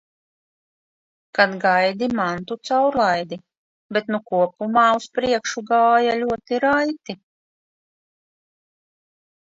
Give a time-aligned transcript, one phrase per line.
[1.37, 3.37] Kad gaidi mantu caurlaidi,
[3.97, 7.19] bet nu kopumā uz priekšu gāja ļoti raiti.